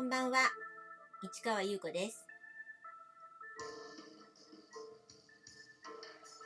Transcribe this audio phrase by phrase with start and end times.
[0.00, 0.38] こんばんは。
[1.22, 2.26] 市川優子です。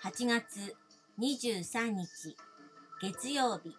[0.03, 0.75] 8月
[1.21, 2.37] 23日
[3.01, 3.73] 月曜日。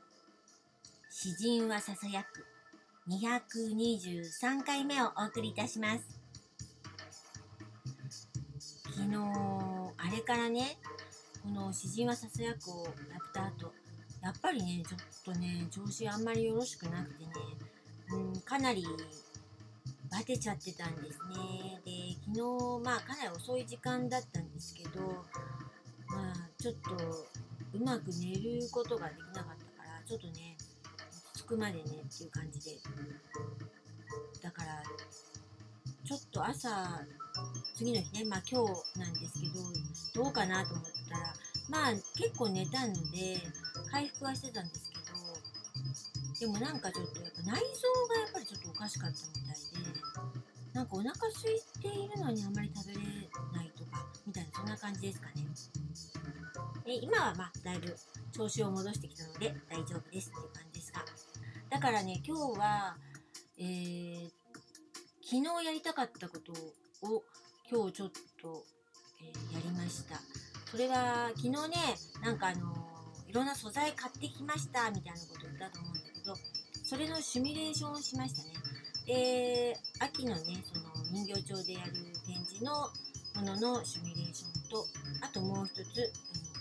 [1.09, 2.45] 詩人はささやく。
[3.09, 6.05] 223回目をお送りいたします。
[8.95, 9.17] 昨日
[9.97, 10.77] あれからね
[11.43, 12.93] この詩人はささやくをやっ
[13.33, 13.73] た後
[14.23, 17.31] やっぱりねちょっとね調子あんまりよろしくなくてね
[18.13, 18.87] うんかなり
[20.15, 21.81] バテちゃってたんですね。
[21.83, 25.01] で昨日まあかなり遅い時間だったんですけど
[26.07, 26.95] まあちょっと
[27.73, 30.55] うまく寝ることができなかったからちょっとね
[31.33, 32.77] 落ち着くまでねっていう感じで。
[34.41, 34.81] だから
[36.05, 37.01] ちょっと朝
[37.75, 39.41] 次の日ねまあ今日なんです
[40.13, 41.33] けどどうかなと思ったら
[41.67, 43.41] まあ結構寝たので
[43.91, 44.84] 回復はしてたんです
[46.39, 49.55] でもなんかちょっとやっぱ内臓がやっぱりちょっとおかしかったみたいで
[50.73, 52.99] なんかお腹空いているのにあまり食べれ
[53.53, 55.47] ないとかみたいなそんな感じですかね。
[56.85, 57.95] で今はまあだいぶ
[58.31, 61.05] 調子を戻してきたので大丈夫ですっていう感じですが
[61.69, 62.97] だからね今日は
[63.57, 64.29] えー、
[65.23, 66.51] 昨日やりたかったこと
[67.07, 67.23] を
[67.71, 68.11] 今日ちょっ
[68.41, 68.63] と、
[69.21, 70.19] えーやりました。
[70.69, 71.57] それは昨日ね
[72.21, 72.73] なんかあの
[73.27, 76.35] いろんな素材買ってきましたみたいなこと言ったと思うんだけど
[76.83, 78.49] それのシミュレーションをしましたね。
[79.05, 81.91] で秋のねその人形町でやる
[82.25, 82.89] 展示の
[83.35, 84.85] もののシミュレーションと
[85.21, 86.11] あともう一つ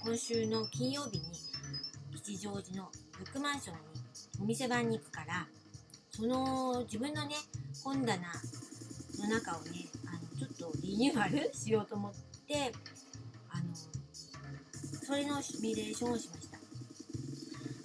[0.05, 1.25] 今週の金曜日に
[2.15, 3.81] 吉祥寺のブックマンションに
[4.43, 5.47] お店番に行くから
[6.11, 7.37] その自分のね
[7.83, 8.17] 本棚
[9.19, 12.13] の中をねあのちょっとリニューアルしようと思っ
[12.47, 12.73] て
[13.51, 13.65] あの
[15.03, 16.64] それのシミュレーションをしました。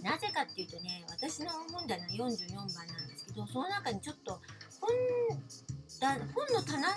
[0.01, 4.39] なぜかっていうとね私の本棚44番なんですけどその中にちょっと
[4.79, 4.89] 本
[5.99, 6.95] だ本の棚の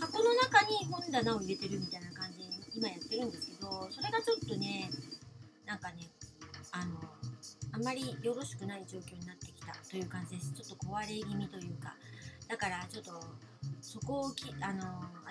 [0.00, 4.90] 箱の中に本棚を入れてるみたいな感じで今やってるんですけどそれがちょっとね
[5.66, 6.08] なんかね
[6.72, 6.96] あの
[7.72, 10.52] あんまりよろしくない状況になってきたという感じです。
[10.52, 11.94] ちょっと壊れ気味というか。
[12.48, 13.12] だからちょっと
[13.80, 14.82] そこをきあの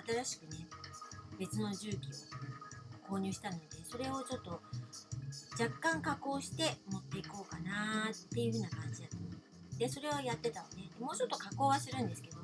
[0.06, 0.66] 新しくね
[1.38, 4.60] 別の重機を購入したのでそれをちょっと
[5.58, 10.90] 若干加工して持っていこうかなっていう風な感じだったのでそれをやってたのね。
[11.00, 12.38] もうちょっと加工はするんですけど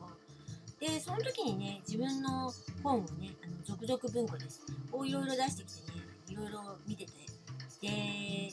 [0.81, 4.63] でその時にね自分の本をねあの続々文庫です。
[4.93, 7.13] をいろいろ出してきてねいろいろ見てて。
[7.81, 8.51] で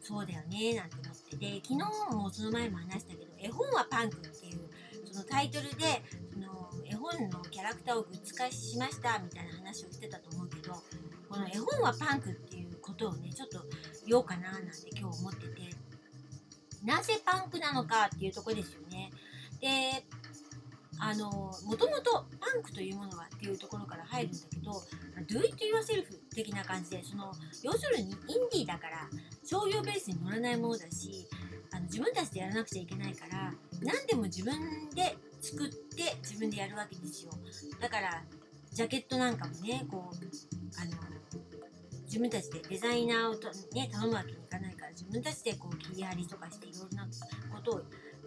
[0.00, 1.36] そうだよねなんて思って。
[1.36, 4.60] で昨日もその前も話したけど絵本はパンクっていう
[5.12, 6.02] そのタイトルで
[6.32, 10.74] その絵本のキャラクターをグッズ化しましたみたいな話をしてたと思うけど
[11.28, 13.64] この絵本はパンクっていうことをねちょっと
[14.06, 15.92] 言おうかななんて今日思ってて。
[16.84, 19.10] なぜパンクなのかっていうとこですよね。
[19.60, 20.04] で
[20.98, 21.30] あの
[21.64, 24.70] もともとパンクというものはっていうところから入るんだけど
[25.26, 27.32] Do it yourself 的な感じでその
[27.62, 28.16] 要するにイン
[28.52, 29.08] ディーだから
[29.44, 31.26] 商業ベースに乗らないものだし
[31.72, 34.54] あの自分たちでやらなくちゃいけないから何でも自分
[34.94, 37.32] で作って自分でやるわけですよ。
[37.80, 38.22] だから
[38.72, 40.16] ジャケットなんかもねこう
[40.80, 40.92] あの
[42.12, 47.08] 自分たちでデザイナーをと、ね、頼むわけにいかないから自分たちでこう切り張りとかしていろいろな
[47.54, 47.82] ことを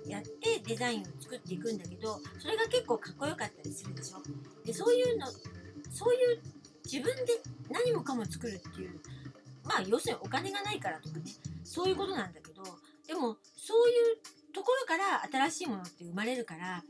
[0.08, 4.18] やってデザインを作っていくんだけどそれが結構かっこよかったりするでしょ？
[4.66, 5.28] でそういうの
[5.92, 6.42] そういう
[6.84, 7.34] 自分で
[7.70, 9.00] 何もかも作るっていう
[9.64, 11.26] まあ要するにお金がないからとかね
[11.64, 12.64] そういうことなんだけど
[13.08, 16.82] でもそういうところから新しいものって生まれるから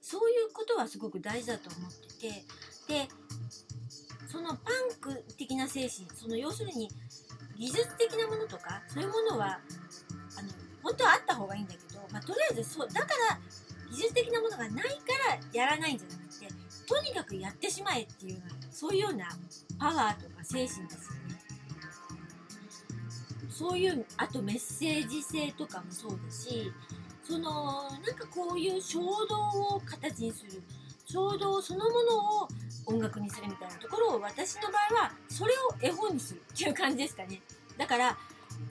[0.00, 2.28] そういうことはすごく大事だと思って
[2.88, 3.08] てで
[4.30, 4.56] そのパン
[5.00, 6.88] ク的な精神その要するに
[7.58, 9.58] 技術的なものとかそういうものは
[10.38, 10.48] あの
[10.82, 13.38] 本当はあった方がいいんだけど、まあ、とりあえずそうだから
[13.90, 14.80] 技術的なものがないか
[15.28, 19.26] らやらないんじゃなくてとにかくやってしまえっていうそういうような
[19.78, 21.40] パワーとか精神ですよね。
[23.50, 26.72] そういうあとメッセージ性とかもそうだし
[27.22, 30.62] そのなんかこういう衝動を形にする
[31.04, 32.48] 衝動そのものを
[32.90, 37.40] 音楽にするみたいなところを私の場合はそれを絵本にするっていう感じですかね。
[37.78, 38.18] だから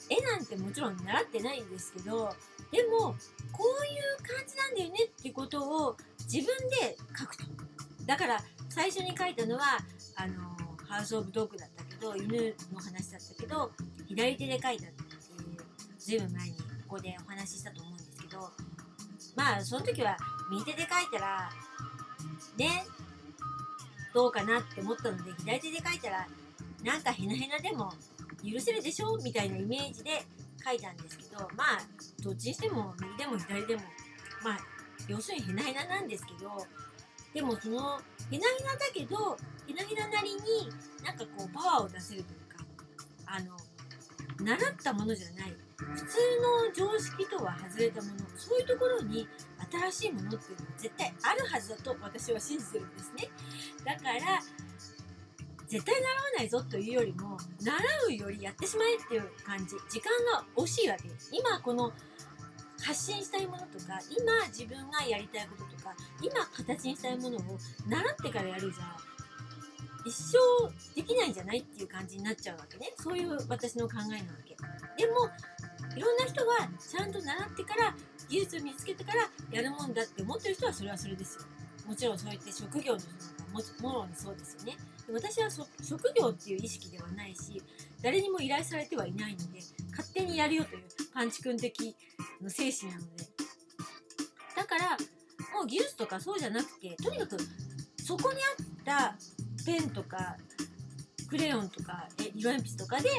[0.09, 2.29] 絵なんてもちろん習ってないんですけど
[2.71, 3.15] でも
[3.51, 5.97] こういう感じなんだよねっていうことを
[6.31, 7.45] 自分で書くと。
[8.05, 9.79] だから最初に書いたのは
[10.15, 10.49] あの
[10.87, 13.71] ハウス・オブ・ドッグだったけど犬の話だったけど
[14.07, 14.89] 左手で書いたっていう
[15.99, 16.63] ずいぶん前にこ
[16.95, 18.49] こでお話ししたと思うんですけど
[19.35, 20.17] まあその時は
[20.49, 21.49] 右手で書いたら
[22.57, 22.85] ね
[24.13, 26.27] どうかなって思ったので左手で書いたら
[26.83, 27.91] なんかヘナヘナでも
[28.43, 30.23] 許せるでしょみたいなイメージで
[30.65, 31.79] 書いたんですけどまあ
[32.21, 33.81] どっちにしても右でも左でも
[34.43, 34.59] まあ
[35.07, 36.65] 要するにヘナヘナなんですけど
[37.33, 37.99] でもその
[38.31, 40.39] ヘナヘナだけどヘナヘナなりに
[41.03, 42.65] なんかこうパワーを出せるというか
[43.25, 43.55] あの
[44.41, 46.17] 習ったものじゃない普通
[46.75, 49.27] の常識とは外れたものそういうところに
[49.71, 53.29] 新しいものっていうのは絶対あるはずだと私は信じてるんですね。
[53.85, 54.41] だから
[55.67, 57.73] 絶対習わないぞというよりも習
[58.07, 59.75] うよりやってしまえっていう感じ。
[59.89, 61.07] 時間が惜しいわけ。
[61.07, 61.91] です今この
[62.81, 67.41] 発信したいものとか今自分がやりたいこととか今形にしたいものを
[67.87, 68.95] 習ってからやるじゃん。
[70.05, 70.37] 一生
[70.95, 72.93] できないんじゃないっていう感じになっちゃうわけね。
[72.97, 74.55] そういう私の考えなわけ。
[74.97, 75.29] でも
[75.95, 77.95] いろんな人はちゃんと習ってから
[78.29, 81.41] 技術を見つけてからやるもんだって思ってる人はそれはそれですよ。
[81.87, 83.25] もちろんそうやって職業の人なんか
[83.81, 84.77] ももろにそうですよね。
[85.11, 85.49] 私は
[85.81, 87.61] 職業っていう意識ではないし
[88.03, 89.59] 誰にも依頼されてはいないので
[89.89, 91.95] 勝手にやるよというパンチ君的
[92.41, 93.25] の精神なので。
[94.55, 94.97] だから
[95.55, 97.37] もう技術とかそうじゃなくてとにかく
[98.03, 99.15] そこにあった
[99.65, 100.37] ペンとか
[101.27, 103.09] クレヨンとか色鉛筆とかで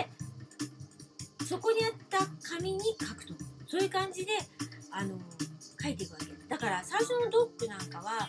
[1.48, 2.18] そこにあった
[2.48, 3.34] 紙に書くと。
[3.66, 4.32] そういう感じで
[4.92, 5.18] あの
[5.82, 8.28] 書いていくわけだから最初のドックなんかは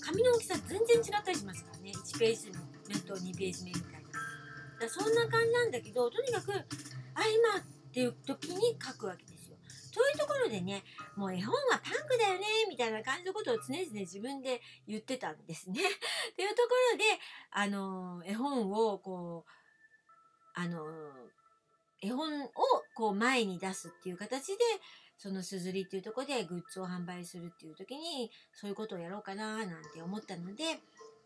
[0.00, 1.92] 紙の大きさ全然違ったりしますからね。
[1.92, 2.52] 1ページ
[2.88, 4.86] 目と2ページ目みたいな。
[4.86, 9.56] だそんな感じなんだけどとにかくあ今っていう時に書くわけですよ。
[9.94, 10.82] というところでね
[11.16, 15.80] もう絵本はパンクだよねみたいな感じのことを常々自分で言ってたんですね。
[16.36, 17.04] というところで
[17.50, 19.50] あの絵本をこう
[20.54, 20.84] あの
[22.02, 22.50] 絵本を
[22.94, 24.58] こう前に出すっていう形で
[25.18, 30.64] そのすずりっていうとこでグッズを販売するっていう時にそういうことをやろうかななんて思ったので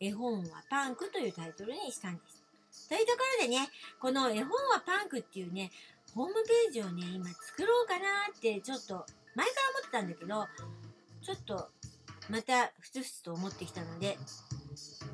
[0.00, 2.88] 絵本はパンクというタイトルにしたんです。
[2.88, 3.68] というところでね
[4.00, 5.70] この絵本はパンクっていうね
[6.14, 8.04] ホームページをね今作ろうかな
[8.36, 9.04] ってちょっと
[9.34, 10.46] 前から思ってたんだけど
[11.22, 11.68] ちょっと
[12.30, 14.18] またふつふつと思ってきたので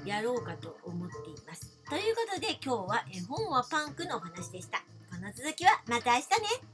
[0.04, 1.78] やろうかと思っています。
[1.88, 4.78] ということで今日は絵本はパンクのお話でした。
[5.10, 6.28] この続きはまた明日
[6.62, 6.73] ね